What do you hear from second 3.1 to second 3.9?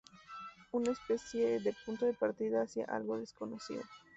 desconocido.